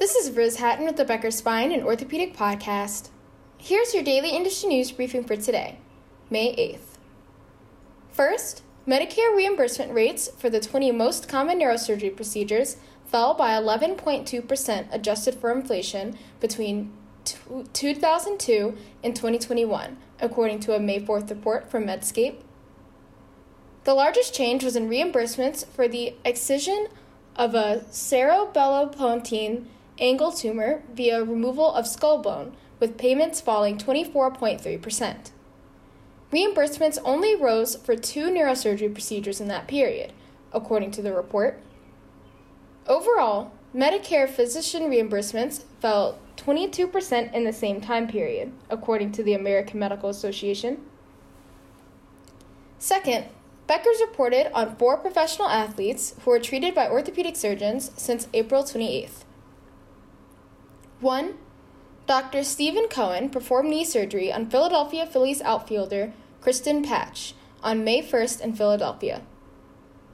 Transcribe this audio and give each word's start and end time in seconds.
This 0.00 0.14
is 0.14 0.34
Riz 0.34 0.56
Hatton 0.56 0.86
with 0.86 0.96
the 0.96 1.04
Becker 1.04 1.30
Spine 1.30 1.70
and 1.72 1.84
Orthopedic 1.84 2.34
Podcast. 2.34 3.10
Here's 3.58 3.92
your 3.92 4.02
daily 4.02 4.30
industry 4.30 4.70
news 4.70 4.90
briefing 4.92 5.24
for 5.24 5.36
today, 5.36 5.76
May 6.30 6.56
8th. 6.56 6.96
First, 8.10 8.62
Medicare 8.88 9.36
reimbursement 9.36 9.92
rates 9.92 10.30
for 10.38 10.48
the 10.48 10.58
20 10.58 10.90
most 10.92 11.28
common 11.28 11.60
neurosurgery 11.60 12.16
procedures 12.16 12.78
fell 13.04 13.34
by 13.34 13.50
11.2% 13.50 14.86
adjusted 14.90 15.34
for 15.34 15.52
inflation 15.52 16.16
between 16.40 16.94
2002 17.74 18.78
and 19.04 19.14
2021, 19.14 19.98
according 20.18 20.60
to 20.60 20.74
a 20.74 20.80
May 20.80 20.98
4th 20.98 21.28
report 21.28 21.70
from 21.70 21.84
Medscape. 21.84 22.36
The 23.84 23.92
largest 23.92 24.34
change 24.34 24.64
was 24.64 24.76
in 24.76 24.88
reimbursements 24.88 25.66
for 25.66 25.86
the 25.86 26.14
excision 26.24 26.88
of 27.36 27.54
a 27.54 27.84
cerebellopontine 27.90 29.66
angle 30.00 30.32
tumor 30.32 30.82
via 30.92 31.22
removal 31.22 31.72
of 31.72 31.86
skull 31.86 32.18
bone, 32.18 32.56
with 32.78 32.98
payments 32.98 33.40
falling 33.40 33.76
24.3%. 33.76 35.30
Reimbursements 36.32 36.98
only 37.04 37.34
rose 37.36 37.76
for 37.76 37.96
two 37.96 38.30
neurosurgery 38.30 38.92
procedures 38.92 39.40
in 39.40 39.48
that 39.48 39.66
period, 39.66 40.12
according 40.52 40.90
to 40.92 41.02
the 41.02 41.12
report. 41.12 41.60
Overall, 42.86 43.52
Medicare 43.74 44.28
physician 44.28 44.84
reimbursements 44.84 45.64
fell 45.80 46.18
22% 46.36 47.32
in 47.32 47.44
the 47.44 47.52
same 47.52 47.80
time 47.80 48.08
period, 48.08 48.52
according 48.68 49.12
to 49.12 49.22
the 49.22 49.34
American 49.34 49.78
Medical 49.78 50.08
Association. 50.08 50.78
Second, 52.78 53.26
Becker's 53.66 54.00
reported 54.00 54.50
on 54.52 54.74
four 54.76 54.96
professional 54.96 55.48
athletes 55.48 56.14
who 56.24 56.30
were 56.30 56.40
treated 56.40 56.74
by 56.74 56.88
orthopedic 56.88 57.36
surgeons 57.36 57.92
since 57.96 58.26
April 58.32 58.64
28th. 58.64 59.24
1. 61.00 61.34
Dr. 62.06 62.44
Stephen 62.44 62.86
Cohen 62.88 63.30
performed 63.30 63.70
knee 63.70 63.84
surgery 63.84 64.32
on 64.32 64.50
Philadelphia 64.50 65.06
Phillies 65.06 65.40
outfielder 65.40 66.12
Cristian 66.42 66.84
Pache 66.86 67.34
on 67.62 67.84
May 67.84 68.02
1st 68.02 68.40
in 68.40 68.54
Philadelphia. 68.54 69.22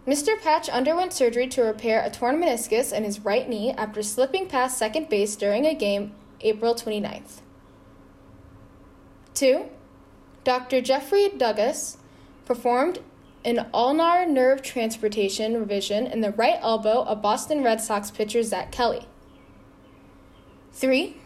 Mr. 0.06 0.40
Pache 0.40 0.70
underwent 0.70 1.12
surgery 1.12 1.48
to 1.48 1.62
repair 1.62 2.00
a 2.04 2.10
torn 2.10 2.40
meniscus 2.40 2.92
in 2.92 3.02
his 3.02 3.20
right 3.20 3.48
knee 3.48 3.72
after 3.72 4.02
slipping 4.02 4.46
past 4.46 4.78
second 4.78 5.08
base 5.08 5.34
during 5.34 5.66
a 5.66 5.74
game 5.74 6.12
April 6.42 6.74
29th. 6.74 7.40
2. 9.34 9.66
Dr. 10.44 10.80
Jeffrey 10.80 11.28
Dugas 11.28 11.96
performed 12.44 13.00
an 13.44 13.66
ulnar 13.74 14.24
nerve 14.26 14.62
transposition 14.62 15.58
revision 15.58 16.06
in 16.06 16.20
the 16.20 16.32
right 16.32 16.58
elbow 16.60 17.02
of 17.02 17.20
Boston 17.20 17.64
Red 17.64 17.80
Sox 17.80 18.12
pitcher 18.12 18.44
Zack 18.44 18.70
Kelly. 18.70 19.08
3. 20.76 21.16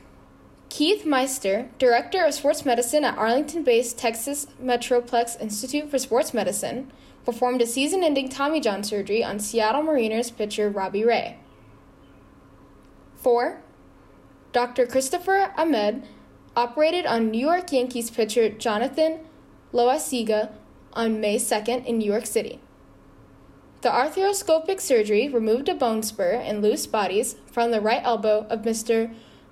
Keith 0.69 1.05
Meister, 1.05 1.71
Director 1.81 2.25
of 2.25 2.35
Sports 2.35 2.65
Medicine 2.65 3.03
at 3.03 3.19
Arlington 3.19 3.65
based 3.65 3.99
Texas 3.99 4.47
Metroplex 4.63 5.41
Institute 5.41 5.91
for 5.91 5.99
Sports 5.99 6.33
Medicine, 6.33 6.93
performed 7.25 7.61
a 7.61 7.67
season 7.67 8.05
ending 8.05 8.29
Tommy 8.29 8.61
John 8.61 8.85
surgery 8.85 9.25
on 9.25 9.41
Seattle 9.41 9.83
Mariners 9.83 10.31
pitcher 10.31 10.71
Robbie 10.71 11.05
Ray. 11.05 11.37
4. 13.17 13.61
Dr. 14.53 14.87
Christopher 14.87 15.53
Ahmad 15.57 16.07
operated 16.55 17.05
on 17.05 17.33
New 17.33 17.41
York 17.41 17.73
Yankees 17.73 18.09
pitcher 18.09 18.51
Jonathan 18.51 19.19
Loaisiga 19.73 20.53
on 20.93 21.21
May 21.21 21.39
2nd 21.39 21.85
in 21.87 21.99
New 21.99 22.11
York 22.11 22.27
City. 22.27 22.61
The 23.81 23.89
arthroscopic 23.89 24.81
surgery 24.81 25.29
removed 25.29 25.69
a 25.69 25.75
bone 25.75 26.05
spur 26.05 26.35
and 26.35 26.63
loose 26.63 26.87
bodies 26.87 27.35
from 27.51 27.73
the 27.73 27.81
right 27.81 28.03
elbow 28.05 28.47
of 28.49 28.63
Mr. 28.63 29.13